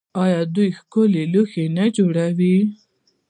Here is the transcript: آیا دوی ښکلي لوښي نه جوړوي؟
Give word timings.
آیا 0.23 0.41
دوی 0.55 0.69
ښکلي 0.77 1.23
لوښي 1.33 1.65
نه 1.77 1.85
جوړوي؟ 1.97 2.57